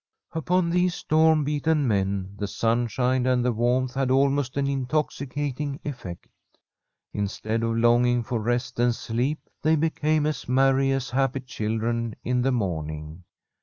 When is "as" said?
10.25-10.49, 10.91-11.11